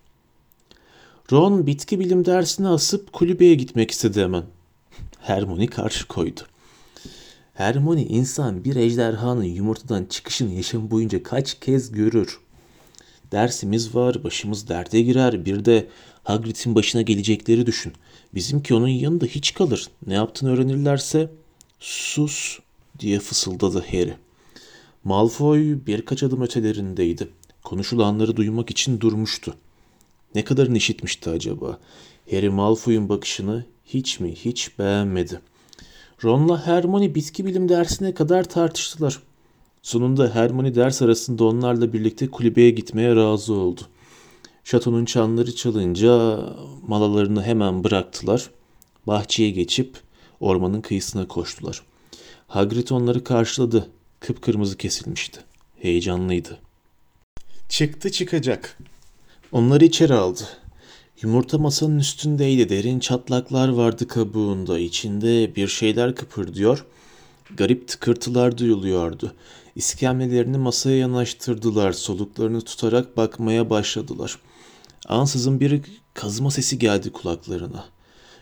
Ron 1.33 1.67
bitki 1.67 2.01
bilim 2.01 2.25
dersini 2.25 2.69
asıp 2.69 3.13
kulübeye 3.13 3.55
gitmek 3.55 3.91
istedi 3.91 4.23
hemen. 4.23 4.45
Hermione 5.19 5.67
karşı 5.67 6.09
koydu. 6.09 6.41
Hermione 7.55 8.03
insan 8.03 8.65
bir 8.65 8.77
ejderhanın 8.77 9.45
yumurtadan 9.45 10.05
çıkışını 10.05 10.53
yaşam 10.53 10.91
boyunca 10.91 11.23
kaç 11.23 11.61
kez 11.61 11.93
görür. 11.93 12.41
Dersimiz 13.33 13.95
var, 13.95 14.25
başımız 14.25 14.69
derde 14.69 15.03
girer. 15.03 15.45
Bir 15.45 15.65
de 15.65 15.89
Hagrid'in 16.25 16.75
başına 16.75 17.03
gelecekleri 17.03 17.67
düşün. 17.67 17.93
Bizimki 18.35 18.75
onun 18.75 18.89
yanında 18.89 19.27
hiç 19.27 19.55
kalır. 19.55 19.89
Ne 20.07 20.15
yaptığını 20.15 20.53
öğrenirlerse 20.53 21.31
sus 21.81 22.59
diye 22.99 23.19
fısıldadı 23.19 23.85
Harry. 23.91 24.15
Malfoy 25.05 25.77
birkaç 25.87 26.23
adım 26.23 26.43
ötelerindeydi. 26.43 27.29
Konuşulanları 27.65 28.37
duymak 28.37 28.71
için 28.71 29.01
durmuştu. 29.01 29.55
Ne 30.35 30.45
kadarını 30.45 30.77
işitmişti 30.77 31.31
acaba? 31.31 31.79
Harry 32.31 32.51
Malfoy'un 32.51 33.09
bakışını 33.09 33.65
hiç 33.87 34.21
mi 34.21 34.35
hiç 34.35 34.79
beğenmedi. 34.79 35.41
Ron'la 36.25 36.67
Hermione 36.67 37.15
bitki 37.15 37.47
bilim 37.47 37.69
dersine 37.69 38.15
kadar 38.15 38.45
tartıştılar. 38.45 39.23
Sonunda 39.83 40.35
Hermione 40.35 40.75
ders 40.75 41.03
arasında 41.03 41.45
onlarla 41.45 41.93
birlikte 41.93 42.29
kulübeye 42.29 42.71
gitmeye 42.71 43.17
razı 43.17 43.53
oldu. 43.55 43.81
Şatonun 44.65 45.05
çanları 45.05 45.55
çalınca 45.55 46.39
malalarını 46.89 47.43
hemen 47.43 47.85
bıraktılar. 47.85 48.51
Bahçeye 49.07 49.51
geçip 49.51 49.97
ormanın 50.41 50.81
kıyısına 50.81 51.29
koştular. 51.29 51.83
Hagrid 52.49 52.89
onları 52.89 53.25
karşıladı. 53.25 53.91
Kıpkırmızı 54.21 54.77
kesilmişti. 54.77 55.41
Heyecanlıydı. 55.79 56.59
Çıktı 57.69 58.13
çıkacak. 58.13 58.79
Onları 59.53 59.85
içeri 59.85 60.15
aldı. 60.15 60.43
Yumurta 61.23 61.59
masanın 61.59 61.99
üstündeydi. 61.99 62.69
Derin 62.69 62.99
çatlaklar 62.99 63.69
vardı 63.69 64.09
kabuğunda. 64.09 64.79
İçinde 64.79 65.57
bir 65.57 65.69
şeyler 65.69 66.15
kıpırdıyor. 66.15 66.85
Garip 67.57 67.89
tıkırtılar 67.89 68.59
duyuluyordu. 68.59 69.35
İskemlelerini 69.77 70.59
masaya 70.59 70.97
yanaştırdılar. 70.97 71.93
Soluklarını 71.93 72.61
tutarak 72.61 73.17
bakmaya 73.17 73.71
başladılar. 73.71 74.39
Ansızın 75.09 75.61
bir 75.61 75.81
kazma 76.15 76.51
sesi 76.51 76.79
geldi 76.79 77.13
kulaklarına. 77.13 77.85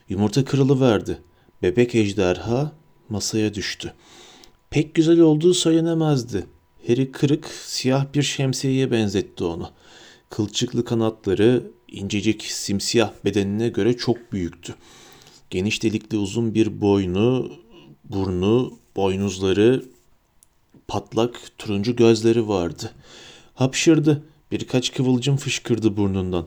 Yumurta 0.09 0.45
kırılıverdi. 0.45 1.19
Bebek 1.63 1.95
ejderha 1.95 2.73
masaya 3.09 3.55
düştü. 3.55 3.95
Pek 4.71 4.95
güzel 4.95 5.21
olduğu 5.21 5.55
söylenemezdi. 5.55 6.47
Harry 6.87 7.13
kırık, 7.13 7.47
siyah 7.47 8.07
bir 8.15 8.23
şemsiyeye 8.23 8.91
benzetti 8.91 9.45
onu. 9.45 9.71
Kılçıklı 10.31 10.85
kanatları 10.85 11.71
incecik 11.89 12.43
simsiyah 12.43 13.13
bedenine 13.25 13.69
göre 13.69 13.97
çok 13.97 14.33
büyüktü. 14.33 14.75
Geniş 15.51 15.83
delikli 15.83 16.17
uzun 16.17 16.55
bir 16.55 16.81
boynu, 16.81 17.53
burnu, 18.05 18.79
boynuzları, 18.97 19.85
patlak 20.89 21.41
turuncu 21.59 21.97
gözleri 21.97 22.49
vardı. 22.49 22.91
Hapşırdı. 23.55 24.23
Birkaç 24.53 24.93
kıvılcım 24.93 25.37
fışkırdı 25.37 25.97
burnundan. 25.97 26.47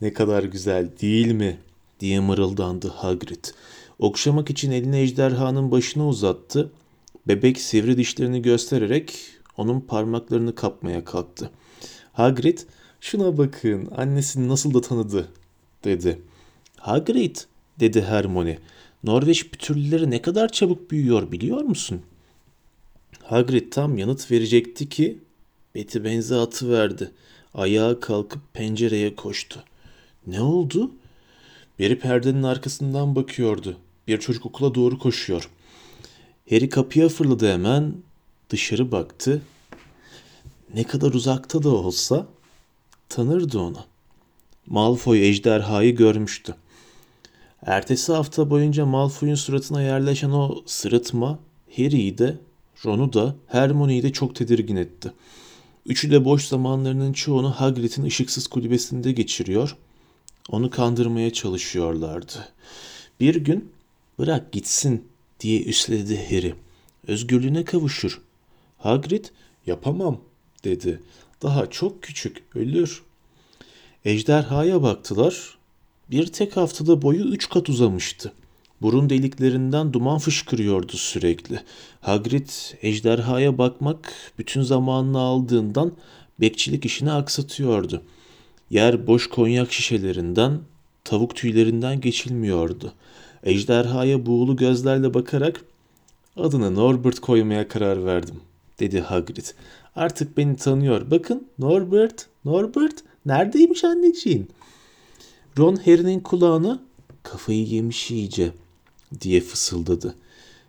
Ne 0.00 0.12
kadar 0.12 0.42
güzel 0.44 0.90
değil 1.00 1.32
mi? 1.32 1.58
diye 2.00 2.20
mırıldandı 2.20 2.88
Hagrid. 2.88 3.44
Okşamak 3.98 4.50
için 4.50 4.70
elini 4.70 4.98
ejderhanın 4.98 5.70
başına 5.70 6.08
uzattı. 6.08 6.72
Bebek 7.28 7.60
sivri 7.60 7.96
dişlerini 7.96 8.42
göstererek 8.42 9.18
onun 9.56 9.80
parmaklarını 9.80 10.54
kapmaya 10.54 11.04
kalktı. 11.04 11.50
Hagrid, 12.12 12.58
şuna 13.00 13.38
bakın 13.38 13.88
annesini 13.96 14.48
nasıl 14.48 14.74
da 14.74 14.80
tanıdı 14.80 15.28
dedi. 15.84 16.22
Hagrid 16.76 17.36
dedi 17.80 18.02
Hermione. 18.02 18.58
Norveç 19.04 19.48
pütürlüleri 19.50 20.10
ne 20.10 20.22
kadar 20.22 20.52
çabuk 20.52 20.90
büyüyor 20.90 21.32
biliyor 21.32 21.60
musun? 21.62 22.02
Hagrid 23.22 23.72
tam 23.72 23.98
yanıt 23.98 24.30
verecekti 24.30 24.88
ki 24.88 25.18
Betty 25.74 25.98
benze 26.04 26.36
atı 26.36 26.70
verdi. 26.70 27.10
Ayağa 27.54 28.00
kalkıp 28.00 28.54
pencereye 28.54 29.16
koştu. 29.16 29.64
Ne 30.26 30.40
oldu? 30.40 30.90
Biri 31.78 31.98
perdenin 31.98 32.42
arkasından 32.42 33.16
bakıyordu. 33.16 33.76
Bir 34.08 34.20
çocuk 34.20 34.46
okula 34.46 34.74
doğru 34.74 34.98
koşuyor. 34.98 35.50
Harry 36.50 36.68
kapıya 36.68 37.08
fırladı 37.08 37.52
hemen. 37.52 37.94
Dışarı 38.50 38.92
baktı. 38.92 39.42
Ne 40.74 40.84
kadar 40.84 41.12
uzakta 41.12 41.62
da 41.62 41.68
olsa 41.68 42.26
tanırdı 43.08 43.58
onu. 43.58 43.84
Malfoy 44.66 45.28
ejderhayı 45.28 45.96
görmüştü. 45.96 46.54
Ertesi 47.66 48.12
hafta 48.12 48.50
boyunca 48.50 48.86
Malfoy'un 48.86 49.34
suratına 49.34 49.82
yerleşen 49.82 50.30
o 50.30 50.62
sırıtma 50.66 51.38
Harry'i 51.76 52.18
de 52.18 52.38
Ron'u 52.84 53.12
da 53.12 53.36
Hermione'yi 53.46 54.02
de 54.02 54.12
çok 54.12 54.34
tedirgin 54.34 54.76
etti. 54.76 55.12
Üçü 55.86 56.10
de 56.10 56.24
boş 56.24 56.44
zamanlarının 56.44 57.12
çoğunu 57.12 57.50
Hagrid'in 57.50 58.04
ışıksız 58.04 58.46
kulübesinde 58.46 59.12
geçiriyor. 59.12 59.76
Onu 60.48 60.70
kandırmaya 60.70 61.32
çalışıyorlardı. 61.32 62.48
Bir 63.20 63.34
gün 63.34 63.72
bırak 64.18 64.52
gitsin 64.52 65.08
diye 65.40 65.62
üstledi 65.62 66.26
Harry. 66.30 66.54
Özgürlüğüne 67.06 67.64
kavuşur. 67.64 68.20
Hagrid 68.78 69.24
yapamam 69.66 70.20
dedi. 70.64 71.00
Daha 71.42 71.70
çok 71.70 72.02
küçük 72.02 72.42
ölür. 72.54 73.02
Ejderhaya 74.04 74.82
baktılar. 74.82 75.58
Bir 76.10 76.26
tek 76.26 76.56
haftada 76.56 77.02
boyu 77.02 77.24
üç 77.24 77.48
kat 77.48 77.68
uzamıştı. 77.68 78.32
Burun 78.82 79.10
deliklerinden 79.10 79.92
duman 79.92 80.18
fışkırıyordu 80.18 80.92
sürekli. 80.92 81.60
Hagrid 82.00 82.48
ejderhaya 82.82 83.58
bakmak 83.58 84.12
bütün 84.38 84.62
zamanını 84.62 85.18
aldığından 85.18 85.92
bekçilik 86.40 86.84
işini 86.84 87.12
aksatıyordu. 87.12 88.02
Yer 88.70 89.06
boş 89.06 89.26
konyak 89.26 89.72
şişelerinden, 89.72 90.60
tavuk 91.04 91.36
tüylerinden 91.36 92.00
geçilmiyordu. 92.00 92.92
Ejderhaya 93.42 94.26
buğulu 94.26 94.56
gözlerle 94.56 95.14
bakarak 95.14 95.64
adını 96.36 96.74
Norbert 96.74 97.20
koymaya 97.20 97.68
karar 97.68 98.04
verdim, 98.04 98.40
dedi 98.80 99.00
Hagrid. 99.00 99.46
Artık 99.96 100.36
beni 100.36 100.56
tanıyor. 100.56 101.10
Bakın 101.10 101.48
Norbert, 101.58 102.26
Norbert 102.44 102.94
neredeymiş 103.26 103.84
anneciğin? 103.84 104.48
Ron 105.58 105.76
Harry'nin 105.76 106.20
kulağına 106.20 106.80
kafayı 107.22 107.64
yemiş 107.66 108.10
iyice 108.10 108.52
diye 109.20 109.40
fısıldadı. 109.40 110.14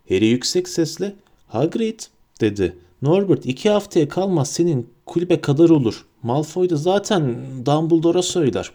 Harry 0.10 0.26
yüksek 0.26 0.70
sesle 0.70 1.16
Hagrid 1.48 2.00
dedi. 2.42 2.78
Norbert 3.02 3.46
iki 3.46 3.70
haftaya 3.70 4.10
kalmaz 4.10 4.52
senin 4.52 4.90
kulübe 5.06 5.42
kadar 5.42 5.70
olur. 5.70 6.06
Malfoy 6.24 6.70
da 6.70 6.76
zaten 6.76 7.36
Dumbledore'a 7.66 8.22
söyler. 8.22 8.72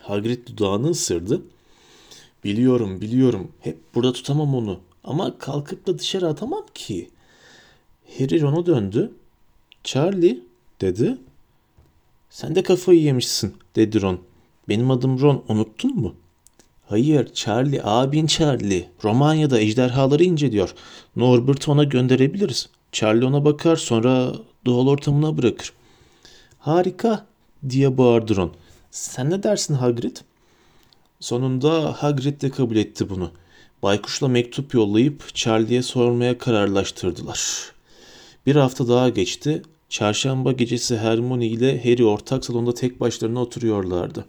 Hagrid 0.00 0.48
dudağını 0.48 0.90
ısırdı. 0.90 1.42
Biliyorum 2.44 3.00
biliyorum 3.00 3.52
hep 3.60 3.78
burada 3.94 4.12
tutamam 4.12 4.54
onu 4.54 4.80
ama 5.04 5.38
kalkıp 5.38 5.86
da 5.86 5.98
dışarı 5.98 6.28
atamam 6.28 6.64
ki. 6.74 7.10
Harry 8.18 8.40
Ron'a 8.40 8.66
döndü. 8.66 9.12
Charlie 9.84 10.40
dedi. 10.80 11.18
Sen 12.30 12.54
de 12.54 12.62
kafayı 12.62 13.00
yemişsin 13.00 13.54
dedi 13.76 14.02
Ron. 14.02 14.20
Benim 14.68 14.90
adım 14.90 15.20
Ron 15.20 15.44
unuttun 15.48 15.96
mu? 15.96 16.14
Hayır 16.92 17.32
Charlie 17.34 17.80
abin 17.84 18.26
Charlie. 18.26 18.88
Romanya'da 19.04 19.60
ejderhaları 19.60 20.24
inceliyor. 20.24 20.74
Norbert'ı 21.16 21.72
ona 21.72 21.84
gönderebiliriz. 21.84 22.68
Charlie 22.92 23.24
ona 23.24 23.44
bakar 23.44 23.76
sonra 23.76 24.32
doğal 24.66 24.86
ortamına 24.86 25.36
bırakır. 25.38 25.72
Harika 26.58 27.26
diye 27.68 27.98
bağırdı 27.98 28.36
Ron. 28.36 28.52
Sen 28.90 29.30
ne 29.30 29.42
dersin 29.42 29.74
Hagrid? 29.74 30.16
Sonunda 31.20 31.92
Hagrid 32.02 32.42
de 32.42 32.50
kabul 32.50 32.76
etti 32.76 33.10
bunu. 33.10 33.30
Baykuş'la 33.82 34.28
mektup 34.28 34.74
yollayıp 34.74 35.34
Charlie'ye 35.34 35.82
sormaya 35.82 36.38
kararlaştırdılar. 36.38 37.72
Bir 38.46 38.56
hafta 38.56 38.88
daha 38.88 39.08
geçti. 39.08 39.62
Çarşamba 39.88 40.52
gecesi 40.52 40.98
Hermione 40.98 41.46
ile 41.46 41.84
Harry 41.84 42.04
ortak 42.04 42.44
salonda 42.44 42.74
tek 42.74 43.00
başlarına 43.00 43.40
oturuyorlardı. 43.40 44.24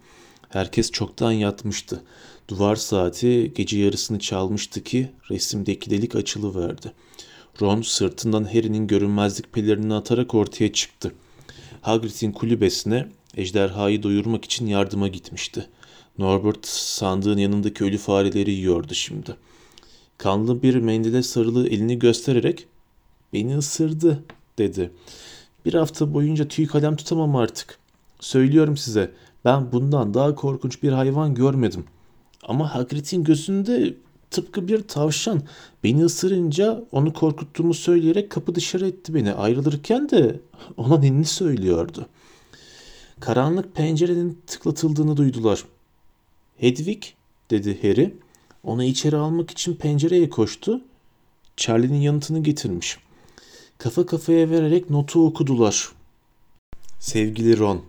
Herkes 0.50 0.92
çoktan 0.92 1.32
yatmıştı. 1.32 2.02
Duvar 2.48 2.76
saati 2.76 3.52
gece 3.56 3.80
yarısını 3.80 4.20
çalmıştı 4.20 4.84
ki 4.84 5.12
resimdeki 5.30 5.90
delik 5.90 6.16
açılıverdi. 6.16 6.94
Ron 7.62 7.82
sırtından 7.82 8.44
Harry'nin 8.44 8.88
görünmezlik 8.88 9.54
pelerini 9.54 9.94
atarak 9.94 10.36
ortaya 10.36 10.74
çıktı. 10.74 11.12
Hagrid'in 11.82 12.32
kulübesine 12.32 13.08
ejderhayı 13.38 14.04
doyurmak 14.04 14.46
için 14.46 14.68
yardıma 14.68 15.08
gitmişti. 15.08 15.68
Norbert 16.18 16.68
sandığın 16.68 17.38
yanındaki 17.38 17.84
ölü 17.84 17.98
fareleri 17.98 18.52
yiyordu 18.52 18.94
şimdi. 18.94 19.36
Kanlı 20.18 20.64
bir 20.64 20.76
mendile 20.76 21.24
sarılı 21.24 21.68
elini 21.68 22.00
göstererek 22.00 22.68
''Beni 23.34 23.58
ısırdı'' 23.58 24.24
dedi. 24.58 24.92
''Bir 25.66 25.74
hafta 25.74 26.14
boyunca 26.14 26.48
tüy 26.48 26.68
kalem 26.68 26.96
tutamam 26.96 27.36
artık. 27.36 27.78
Söylüyorum 28.20 28.78
size 28.78 29.12
ben 29.46 29.72
bundan 29.72 30.14
daha 30.14 30.36
korkunç 30.36 30.84
bir 30.84 30.92
hayvan 30.92 31.36
görmedim. 31.36 31.86
Ama 32.44 32.76
Hagrid'in 32.76 33.24
gözünde 33.24 33.96
tıpkı 34.32 34.68
bir 34.68 34.88
tavşan. 34.88 35.42
Beni 35.84 36.06
ısırınca 36.06 36.84
onu 36.92 37.14
korkuttuğumu 37.14 37.74
söyleyerek 37.74 38.30
kapı 38.30 38.56
dışarı 38.56 38.88
etti 38.88 39.14
beni. 39.14 39.34
Ayrılırken 39.34 40.10
de 40.10 40.40
ona 40.78 41.00
ninni 41.00 41.26
söylüyordu. 41.26 42.06
Karanlık 43.20 43.76
pencerenin 43.76 44.42
tıklatıldığını 44.48 45.18
duydular. 45.18 45.66
Hedwig 46.58 47.04
dedi 47.52 47.82
Harry. 47.82 48.14
Onu 48.64 48.84
içeri 48.84 49.16
almak 49.16 49.52
için 49.52 49.76
pencereye 49.76 50.30
koştu. 50.30 50.82
Charlie'nin 51.58 52.02
yanıtını 52.02 52.44
getirmiş. 52.44 52.98
Kafa 53.78 54.06
kafaya 54.06 54.50
vererek 54.50 54.90
notu 54.90 55.26
okudular. 55.26 55.92
Sevgili 57.00 57.58
Ron, 57.58 57.82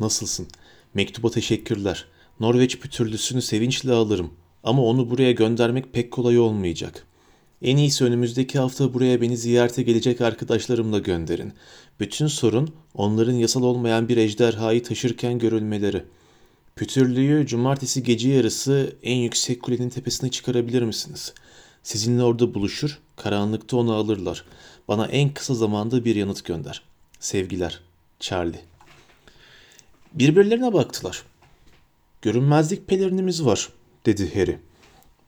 nasılsın? 0.00 0.46
Mektuba 0.94 1.30
teşekkürler. 1.30 2.06
Norveç 2.40 2.78
pütürlüsünü 2.78 3.42
sevinçle 3.42 3.92
alırım. 3.92 4.30
Ama 4.64 4.84
onu 4.84 5.10
buraya 5.10 5.32
göndermek 5.32 5.92
pek 5.92 6.10
kolay 6.10 6.38
olmayacak. 6.38 7.06
En 7.62 7.76
iyisi 7.76 8.04
önümüzdeki 8.04 8.58
hafta 8.58 8.94
buraya 8.94 9.20
beni 9.20 9.36
ziyarete 9.36 9.82
gelecek 9.82 10.20
arkadaşlarımla 10.20 10.98
gönderin. 10.98 11.52
Bütün 12.00 12.26
sorun 12.26 12.74
onların 12.94 13.34
yasal 13.34 13.62
olmayan 13.62 14.08
bir 14.08 14.16
ejderhayı 14.16 14.82
taşırken 14.82 15.38
görülmeleri. 15.38 16.04
Pütürlüğü 16.76 17.46
cumartesi 17.46 18.02
gece 18.02 18.28
yarısı 18.28 18.96
en 19.02 19.16
yüksek 19.16 19.62
kulenin 19.62 19.88
tepesine 19.88 20.30
çıkarabilir 20.30 20.82
misiniz? 20.82 21.34
Sizinle 21.82 22.22
orada 22.22 22.54
buluşur, 22.54 22.98
karanlıkta 23.16 23.76
onu 23.76 23.92
alırlar. 23.94 24.44
Bana 24.88 25.06
en 25.06 25.34
kısa 25.34 25.54
zamanda 25.54 26.04
bir 26.04 26.16
yanıt 26.16 26.44
gönder. 26.44 26.82
Sevgiler, 27.20 27.80
Charlie. 28.20 28.60
Birbirlerine 30.12 30.72
baktılar. 30.72 31.22
Görünmezlik 32.22 32.88
pelerinimiz 32.88 33.44
var, 33.44 33.68
dedi 34.06 34.34
Harry. 34.34 34.58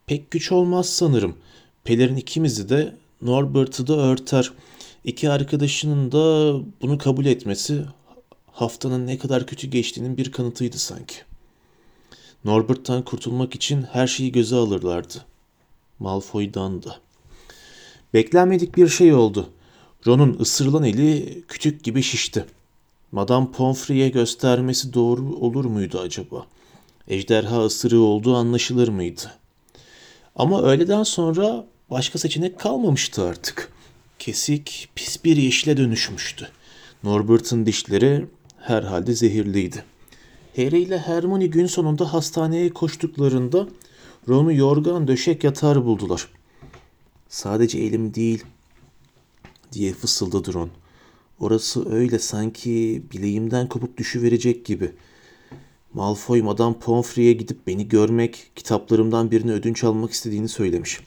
Pek 0.06 0.30
güç 0.30 0.52
olmaz 0.52 0.88
sanırım. 0.88 1.36
Pelerin 1.84 2.16
ikimizi 2.16 2.68
de 2.68 2.94
Norbert'ı 3.22 3.86
da 3.86 3.96
örter. 3.96 4.52
İki 5.04 5.30
arkadaşının 5.30 6.12
da 6.12 6.54
bunu 6.82 6.98
kabul 6.98 7.26
etmesi 7.26 7.84
haftanın 8.52 9.06
ne 9.06 9.18
kadar 9.18 9.46
kötü 9.46 9.66
geçtiğinin 9.66 10.16
bir 10.16 10.32
kanıtıydı 10.32 10.78
sanki. 10.78 11.14
Norbert'tan 12.44 13.04
kurtulmak 13.04 13.54
için 13.54 13.82
her 13.82 14.06
şeyi 14.06 14.32
göze 14.32 14.56
alırlardı. 14.56 15.24
Malfoy'dan 15.98 16.82
da. 16.82 16.96
Beklenmedik 18.14 18.76
bir 18.76 18.88
şey 18.88 19.14
oldu. 19.14 19.50
Ron'un 20.06 20.38
ısırılan 20.40 20.84
eli 20.84 21.42
küçük 21.48 21.84
gibi 21.84 22.02
şişti. 22.02 22.44
Madame 23.12 23.50
Pomfrey'e 23.50 24.08
göstermesi 24.08 24.94
doğru 24.94 25.36
olur 25.36 25.64
muydu 25.64 25.98
acaba? 25.98 26.46
Ejderha 27.08 27.64
ısırığı 27.64 28.00
olduğu 28.00 28.36
anlaşılır 28.36 28.88
mıydı? 28.88 29.32
Ama 30.36 30.62
öğleden 30.62 31.02
sonra 31.02 31.66
başka 31.90 32.18
seçenek 32.18 32.58
kalmamıştı 32.58 33.22
artık. 33.22 33.72
Kesik, 34.18 34.88
pis 34.94 35.24
bir 35.24 35.36
yeşile 35.36 35.76
dönüşmüştü. 35.76 36.48
Norbert'ın 37.02 37.66
dişleri 37.66 38.26
herhalde 38.58 39.14
zehirliydi. 39.14 39.84
Harry 40.56 40.80
ile 40.82 40.98
Hermione 40.98 41.46
gün 41.46 41.66
sonunda 41.66 42.12
hastaneye 42.12 42.70
koştuklarında 42.70 43.68
Ron'u 44.28 44.52
yorgan 44.52 45.08
döşek 45.08 45.44
yatar 45.44 45.84
buldular. 45.84 46.28
Sadece 47.28 47.78
elim 47.78 48.14
değil 48.14 48.44
diye 49.72 49.92
fısıldadı 49.92 50.54
Ron. 50.54 50.70
Orası 51.40 51.92
öyle 51.92 52.18
sanki 52.18 53.02
bileğimden 53.12 53.68
kopup 53.68 53.98
düşüverecek 53.98 54.64
gibi. 54.66 54.92
Malfoy 55.94 56.42
Madame 56.42 56.78
Pomfrey'e 56.78 57.32
gidip 57.32 57.66
beni 57.66 57.88
görmek, 57.88 58.50
kitaplarımdan 58.56 59.30
birini 59.30 59.52
ödünç 59.52 59.84
almak 59.84 60.10
istediğini 60.10 60.48
söylemiş. 60.48 61.00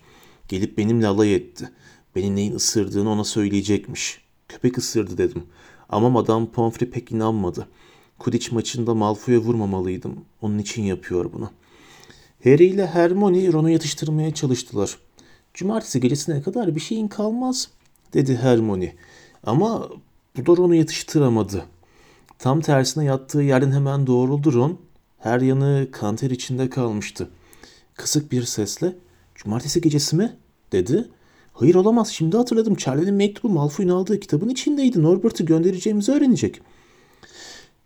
Gelip 0.47 0.77
benimle 0.77 1.07
alay 1.07 1.35
etti. 1.35 1.69
Beni 2.15 2.35
neyin 2.35 2.55
ısırdığını 2.55 3.09
ona 3.09 3.23
söyleyecekmiş. 3.23 4.21
Köpek 4.47 4.77
ısırdı 4.77 5.17
dedim. 5.17 5.43
Ama 5.89 6.09
Madame 6.09 6.45
Pomfrey 6.45 6.89
pek 6.89 7.11
inanmadı. 7.11 7.67
Quidditch 8.19 8.51
maçında 8.51 8.93
Malfoy'a 8.93 9.39
vurmamalıydım. 9.39 10.25
Onun 10.41 10.57
için 10.57 10.83
yapıyor 10.83 11.33
bunu. 11.33 11.51
Harry 12.43 12.65
ile 12.65 12.87
Hermione 12.87 13.53
Ron'u 13.53 13.69
yatıştırmaya 13.69 14.33
çalıştılar. 14.33 14.97
Cumartesi 15.53 15.99
gecesine 15.99 16.41
kadar 16.41 16.75
bir 16.75 16.79
şeyin 16.81 17.07
kalmaz, 17.07 17.67
dedi 18.13 18.35
Hermione. 18.37 18.95
Ama 19.43 19.89
bu 20.37 20.45
da 20.45 20.61
Ron'u 20.61 20.75
yatıştıramadı. 20.75 21.65
Tam 22.41 22.61
tersine 22.61 23.05
yattığı 23.05 23.41
yerden 23.41 23.71
hemen 23.71 24.07
doğruldu 24.07 24.53
Ron. 24.53 24.77
Her 25.17 25.41
yanı 25.41 25.87
kanter 25.91 26.29
içinde 26.29 26.69
kalmıştı. 26.69 27.29
Kısık 27.95 28.31
bir 28.31 28.43
sesle 28.43 28.95
''Cumartesi 29.35 29.81
gecesi 29.81 30.15
mi?'' 30.15 30.37
dedi. 30.71 31.09
''Hayır 31.53 31.75
olamaz 31.75 32.09
şimdi 32.09 32.37
hatırladım. 32.37 32.75
Charlie'nin 32.75 33.13
mektubu 33.13 33.49
Malfoy'un 33.53 33.89
aldığı 33.89 34.19
kitabın 34.19 34.49
içindeydi. 34.49 35.03
Norbert'ı 35.03 35.43
göndereceğimizi 35.43 36.11
öğrenecek.'' 36.11 36.61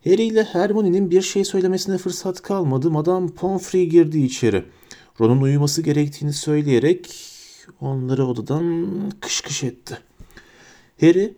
Harry 0.04 0.24
ile 0.24 0.44
Hermione'nin 0.44 1.12
bir 1.12 1.22
şey 1.22 1.46
söylemesine 1.46 1.98
fırsat 1.98 2.42
kalmadı. 2.42 2.92
Madame 2.92 3.28
Pomfrey 3.28 3.90
girdi 3.90 4.20
içeri. 4.20 4.66
Ron'un 5.22 5.42
uyuması 5.42 5.82
gerektiğini 5.82 6.34
söyleyerek 6.34 7.16
onları 7.82 8.26
odadan 8.26 8.92
kış 9.20 9.42
kış 9.42 9.64
etti. 9.64 9.98
Harry 11.02 11.34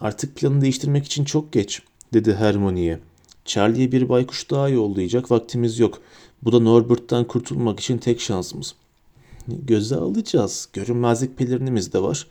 artık 0.00 0.36
planı 0.36 0.60
değiştirmek 0.60 1.06
için 1.06 1.24
çok 1.24 1.52
geç 1.52 1.82
dedi 2.12 2.34
Hermione'ye. 2.34 3.00
Charlie'ye 3.44 3.92
bir 3.92 4.08
baykuş 4.08 4.50
daha 4.50 4.68
yollayacak 4.68 5.30
vaktimiz 5.30 5.78
yok. 5.78 6.00
Bu 6.42 6.52
da 6.52 6.60
Norbert'tan 6.60 7.24
kurtulmak 7.24 7.80
için 7.80 7.98
tek 7.98 8.20
şansımız. 8.20 8.74
Göze 9.48 9.96
alacağız. 9.96 10.68
Görünmezlik 10.72 11.38
pelerinimiz 11.38 11.92
de 11.92 12.02
var. 12.02 12.26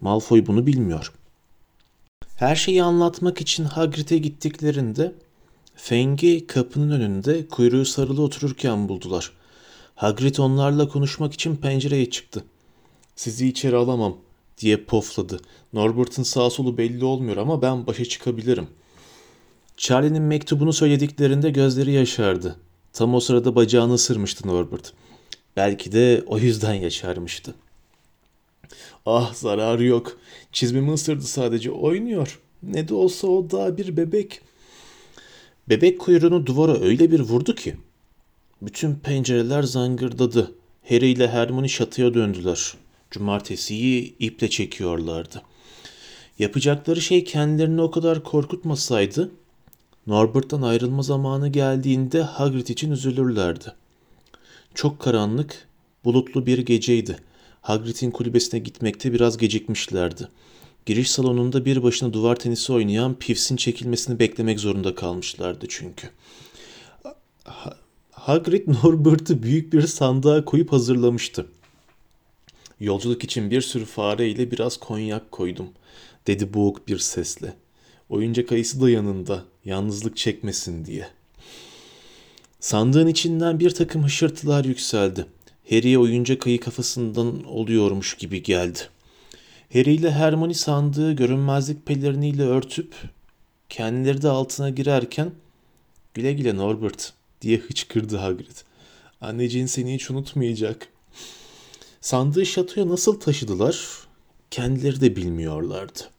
Malfoy 0.00 0.46
bunu 0.46 0.66
bilmiyor. 0.66 1.12
Her 2.36 2.56
şeyi 2.56 2.82
anlatmak 2.82 3.40
için 3.40 3.64
Hagrid'e 3.64 4.18
gittiklerinde 4.18 5.14
Feng'i 5.74 6.46
kapının 6.46 6.90
önünde 6.90 7.48
kuyruğu 7.48 7.84
sarılı 7.84 8.22
otururken 8.22 8.88
buldular. 8.88 9.32
Hagrid 9.94 10.36
onlarla 10.36 10.88
konuşmak 10.88 11.32
için 11.32 11.56
pencereye 11.56 12.10
çıktı. 12.10 12.44
Sizi 13.16 13.48
içeri 13.48 13.76
alamam 13.76 14.16
diye 14.58 14.76
pofladı. 14.76 15.40
Norbert'ın 15.72 16.22
sağ 16.22 16.50
solu 16.50 16.78
belli 16.78 17.04
olmuyor 17.04 17.36
ama 17.36 17.62
ben 17.62 17.86
başa 17.86 18.04
çıkabilirim. 18.04 18.68
Charlie'nin 19.76 20.22
mektubunu 20.22 20.72
söylediklerinde 20.72 21.50
gözleri 21.50 21.92
yaşardı. 21.92 22.56
Tam 22.92 23.14
o 23.14 23.20
sırada 23.20 23.54
bacağını 23.54 23.94
ısırmıştı 23.94 24.48
Norbert. 24.48 24.92
Belki 25.56 25.92
de 25.92 26.24
o 26.26 26.38
yüzden 26.38 26.74
yaşarmıştı. 26.74 27.54
Ah 29.06 29.34
zararı 29.34 29.84
yok. 29.84 30.18
Çizmemi 30.52 30.92
ısırdı 30.92 31.24
sadece 31.24 31.70
oynuyor. 31.70 32.40
Ne 32.62 32.88
de 32.88 32.94
olsa 32.94 33.26
o 33.26 33.50
daha 33.50 33.76
bir 33.76 33.96
bebek. 33.96 34.40
Bebek 35.68 36.00
kuyruğunu 36.00 36.46
duvara 36.46 36.80
öyle 36.80 37.10
bir 37.10 37.20
vurdu 37.20 37.54
ki. 37.54 37.76
Bütün 38.62 38.94
pencereler 38.94 39.62
zangırdadı. 39.62 40.54
Harry 40.88 41.10
ile 41.10 41.28
Hermione 41.28 41.68
şatıya 41.68 42.14
döndüler. 42.14 42.74
Cumartesiyi 43.10 44.16
iple 44.18 44.50
çekiyorlardı. 44.50 45.42
Yapacakları 46.38 47.00
şey 47.00 47.24
kendilerini 47.24 47.82
o 47.82 47.90
kadar 47.90 48.24
korkutmasaydı, 48.24 49.30
Norbert'tan 50.06 50.62
ayrılma 50.62 51.02
zamanı 51.02 51.48
geldiğinde 51.48 52.22
Hagrid 52.22 52.68
için 52.68 52.90
üzülürlerdi. 52.90 53.72
Çok 54.74 55.00
karanlık, 55.00 55.68
bulutlu 56.04 56.46
bir 56.46 56.58
geceydi. 56.58 57.18
Hagrid'in 57.60 58.10
kulübesine 58.10 58.60
gitmekte 58.60 59.12
biraz 59.12 59.36
gecikmişlerdi. 59.36 60.28
Giriş 60.86 61.10
salonunda 61.10 61.64
bir 61.64 61.82
başına 61.82 62.12
duvar 62.12 62.36
tenisi 62.36 62.72
oynayan 62.72 63.14
Pivs'in 63.14 63.56
çekilmesini 63.56 64.18
beklemek 64.18 64.60
zorunda 64.60 64.94
kalmışlardı 64.94 65.66
çünkü. 65.68 66.10
Hagrid 68.10 68.68
Norbert'ı 68.84 69.42
büyük 69.42 69.72
bir 69.72 69.86
sandığa 69.86 70.44
koyup 70.44 70.72
hazırlamıştı. 70.72 71.46
Yolculuk 72.80 73.24
için 73.24 73.50
bir 73.50 73.60
sürü 73.60 73.84
fare 73.84 74.28
ile 74.28 74.50
biraz 74.50 74.76
konyak 74.76 75.32
koydum, 75.32 75.68
dedi 76.26 76.54
boğuk 76.54 76.88
bir 76.88 76.98
sesle. 76.98 77.54
Oyuncak 78.08 78.52
ayısı 78.52 78.80
da 78.80 78.90
yanında, 78.90 79.44
yalnızlık 79.64 80.16
çekmesin 80.16 80.84
diye. 80.84 81.08
Sandığın 82.60 83.06
içinden 83.06 83.60
bir 83.60 83.70
takım 83.70 84.04
hışırtılar 84.04 84.64
yükseldi. 84.64 85.26
Harry'e 85.70 85.98
oyuncak 85.98 86.46
ayı 86.46 86.60
kafasından 86.60 87.44
oluyormuş 87.44 88.14
gibi 88.16 88.42
geldi. 88.42 88.78
Harry 89.72 89.94
ile 89.94 90.10
Hermione 90.10 90.54
sandığı 90.54 91.12
görünmezlik 91.12 91.86
peleriniyle 91.86 92.42
örtüp 92.42 92.94
kendileri 93.68 94.22
de 94.22 94.28
altına 94.28 94.70
girerken 94.70 95.32
güle 96.14 96.32
güle 96.32 96.56
Norbert 96.56 97.12
diye 97.42 97.58
hıçkırdı 97.58 98.16
Hagrid. 98.16 98.56
Anneciğin 99.20 99.66
seni 99.66 99.94
hiç 99.94 100.10
unutmayacak. 100.10 100.88
Sandığı 102.00 102.46
şatoya 102.46 102.88
nasıl 102.88 103.20
taşıdılar 103.20 103.88
kendileri 104.50 105.00
de 105.00 105.16
bilmiyorlardı. 105.16 106.15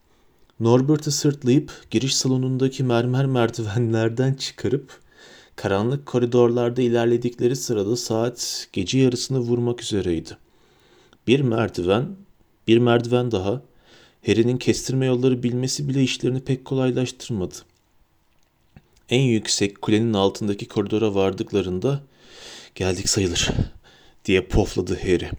Norbert'ı 0.60 1.12
sırtlayıp 1.12 1.72
giriş 1.92 2.16
salonundaki 2.16 2.84
mermer 2.84 3.26
merdivenlerden 3.26 4.34
çıkarıp 4.34 5.00
karanlık 5.56 6.06
koridorlarda 6.06 6.82
ilerledikleri 6.82 7.56
sırada 7.56 7.96
saat 7.96 8.68
gece 8.74 9.00
yarısını 9.00 9.40
vurmak 9.40 9.82
üzereydi. 9.84 10.38
Bir 11.28 11.40
merdiven, 11.40 12.16
bir 12.68 12.78
merdiven 12.78 13.32
daha, 13.32 13.62
Harry'nin 14.26 14.58
kestirme 14.58 15.06
yolları 15.06 15.44
bilmesi 15.44 15.90
bile 15.90 16.04
işlerini 16.04 16.40
pek 16.40 16.66
kolaylaştırmadı. 16.66 17.56
En 19.10 19.22
yüksek 19.22 19.82
kulenin 19.82 20.14
altındaki 20.14 20.68
koridora 20.68 21.16
vardıklarında 21.16 22.02
geldik 22.76 23.10
sayılır 23.10 23.50
diye 24.26 24.42
pofladı 24.42 25.00
Harry. 25.02 25.30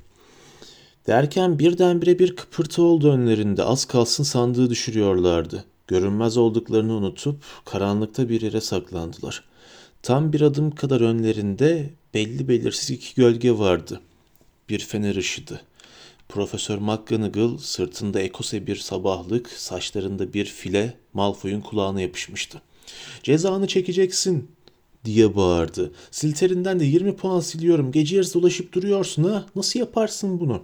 Derken 1.08 1.58
birdenbire 1.58 2.18
bir 2.18 2.36
kıpırtı 2.36 2.82
oldu 2.82 3.12
önlerinde. 3.12 3.64
Az 3.64 3.84
kalsın 3.84 4.24
sandığı 4.24 4.70
düşürüyorlardı. 4.70 5.64
Görünmez 5.86 6.36
olduklarını 6.36 6.92
unutup 6.92 7.42
karanlıkta 7.64 8.28
bir 8.28 8.40
yere 8.40 8.60
saklandılar. 8.60 9.44
Tam 10.02 10.32
bir 10.32 10.40
adım 10.40 10.70
kadar 10.70 11.00
önlerinde 11.00 11.90
belli 12.14 12.48
belirsiz 12.48 12.90
iki 12.90 13.14
gölge 13.14 13.58
vardı. 13.58 14.00
Bir 14.68 14.78
fener 14.78 15.16
ışıdı. 15.16 15.60
Profesör 16.28 16.78
McGonagall 16.78 17.58
sırtında 17.58 18.20
ekose 18.20 18.66
bir 18.66 18.76
sabahlık, 18.76 19.48
saçlarında 19.50 20.32
bir 20.32 20.44
file 20.44 20.94
Malfoy'un 21.12 21.60
kulağına 21.60 22.00
yapışmıştı. 22.00 22.62
Cezanı 23.22 23.66
çekeceksin 23.66 24.50
diye 25.04 25.36
bağırdı. 25.36 25.92
Silterinden 26.10 26.80
de 26.80 26.84
20 26.84 27.16
puan 27.16 27.40
siliyorum. 27.40 27.92
Gece 27.92 28.16
yarısı 28.16 28.40
dolaşıp 28.40 28.72
duruyorsun 28.72 29.24
ha. 29.24 29.46
Nasıl 29.56 29.80
yaparsın 29.80 30.40
bunu? 30.40 30.62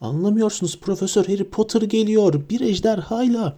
Anlamıyorsunuz 0.00 0.78
Profesör 0.80 1.24
Harry 1.24 1.44
Potter 1.44 1.82
geliyor. 1.82 2.42
Bir 2.50 2.60
ejderhayla. 2.60 3.56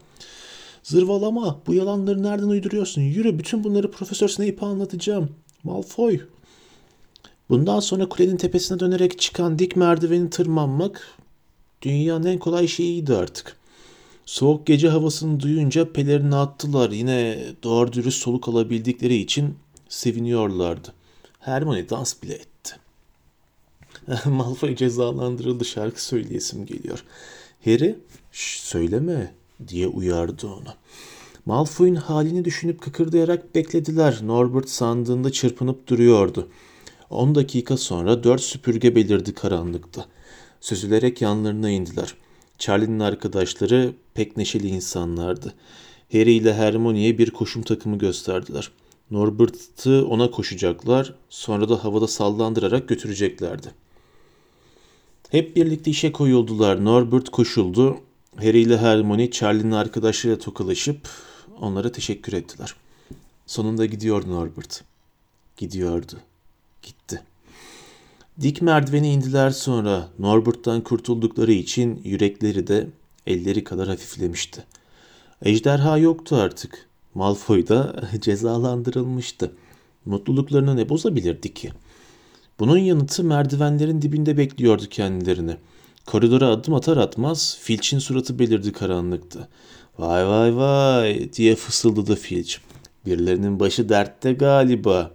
Zırvalama. 0.83 1.61
Bu 1.67 1.75
yalanları 1.75 2.23
nereden 2.23 2.49
uyduruyorsun? 2.49 3.03
Yürü 3.03 3.39
bütün 3.39 3.65
bunları 3.65 3.91
Profesör 3.91 4.29
Snape'e 4.29 4.67
anlatacağım. 4.67 5.31
Malfoy. 5.65 6.21
Bundan 7.49 7.81
sonra 7.81 8.09
kulenin 8.09 8.37
tepesine 8.37 8.81
dönerek 8.81 9.21
çıkan 9.21 9.59
dik 9.59 9.77
merdiveni 9.77 10.31
tırmanmak 10.31 11.19
dünyanın 11.83 12.27
en 12.27 12.39
kolay 12.39 12.69
şeyiydi 12.69 13.15
artık. 13.15 13.57
Soğuk 14.27 14.67
gece 14.67 14.89
havasını 14.89 15.41
duyunca 15.41 15.93
pelerini 15.93 16.37
attılar. 16.37 16.91
Yine 16.91 17.39
doğru 17.63 17.93
dürüst 17.93 18.23
soluk 18.23 18.49
alabildikleri 18.49 19.17
için 19.17 19.55
seviniyorlardı. 19.89 20.93
Hermione 21.39 21.89
dans 21.89 22.23
bile 22.23 22.35
etti. 22.35 22.50
Malfoy 24.25 24.77
cezalandırıldı 24.77 25.65
şarkı 25.65 26.05
söyleyesim 26.05 26.67
geliyor. 26.67 27.05
Harry, 27.65 27.99
söyleme 28.33 29.35
diye 29.69 29.87
uyardı 29.87 30.47
onu. 30.47 30.75
Malfoy'un 31.47 31.95
halini 31.95 32.45
düşünüp 32.45 32.81
kıkırdayarak 32.81 33.55
beklediler. 33.55 34.19
Norbert 34.23 34.69
sandığında 34.69 35.33
çırpınıp 35.33 35.89
duruyordu. 35.89 36.49
On 37.11 37.35
dakika 37.35 37.77
sonra 37.77 38.25
dört 38.25 38.41
süpürge 38.41 38.95
belirdi 38.95 39.35
karanlıkta. 39.35 40.07
Süzülerek 40.61 41.23
yanlarına 41.23 41.71
indiler. 41.71 42.15
Charlie'nin 42.59 43.01
arkadaşları 43.01 43.93
pek 44.15 44.37
neşeli 44.37 44.69
insanlardı. 44.69 45.55
Harry 46.13 46.33
ile 46.33 46.55
Hermione'ye 46.55 47.19
bir 47.19 47.31
koşum 47.31 47.63
takımı 47.63 47.99
gösterdiler. 47.99 48.71
Norbert'ı 49.11 50.07
ona 50.07 50.31
koşacaklar, 50.31 51.15
sonra 51.31 51.69
da 51.69 51.85
havada 51.85 52.09
sallandırarak 52.09 52.89
götüreceklerdi. 52.89 53.69
Hep 55.31 55.57
birlikte 55.57 55.91
işe 55.91 56.13
koyuldular. 56.13 56.85
Norbert 56.85 57.29
koşuldu. 57.29 57.99
Harry 58.37 58.61
ile 58.61 58.79
Hermione 58.79 59.31
Charlie'nin 59.31 59.73
arkadaşlarıyla 59.73 60.39
tokalaşıp 60.39 61.09
onlara 61.61 61.93
teşekkür 61.93 62.33
ettiler. 62.33 62.75
Sonunda 63.47 63.87
gidiyordu 63.87 64.31
Norbert. 64.31 64.85
Gidiyordu. 65.57 66.13
Gitti. 66.83 67.23
Dik 68.41 68.63
merdiveni 68.63 69.13
indiler 69.13 69.51
sonra 69.51 70.09
Norbert'tan 70.19 70.81
kurtuldukları 70.81 71.53
için 71.53 72.01
yürekleri 72.05 72.67
de 72.67 72.87
elleri 73.27 73.65
kadar 73.65 73.89
hafiflemişti. 73.89 74.65
Ejderha 75.43 75.99
yoktu 75.99 76.37
artık. 76.37 76.89
Malfoy 77.15 77.69
da 77.69 78.03
cezalandırılmıştı. 78.21 79.53
Mutluluklarını 80.05 80.77
ne 80.77 80.89
bozabilirdi 80.89 81.55
ki? 81.55 81.71
Bunun 82.61 82.79
yanıtı 82.79 83.25
merdivenlerin 83.25 84.03
dibinde 84.03 84.37
bekliyordu 84.37 84.83
kendilerini. 84.91 85.57
Koridora 86.07 86.47
adım 86.47 86.75
atar 86.75 86.97
atmaz 86.97 87.59
Filch'in 87.61 87.99
suratı 87.99 88.39
belirdi 88.39 88.73
karanlıkta. 88.73 89.49
Vay 89.99 90.29
vay 90.29 90.57
vay 90.57 91.33
diye 91.33 91.57
fısıldadı 91.57 92.17
Filch. 92.17 92.57
Birilerinin 93.07 93.61
başı 93.61 93.89
dertte 93.89 94.33
galiba. 94.33 95.11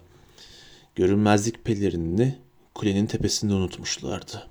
Görünmezlik 0.96 1.66
pelerini 1.66 2.36
kulenin 2.76 3.06
tepesinde 3.06 3.54
unutmuşlardı. 3.54 4.48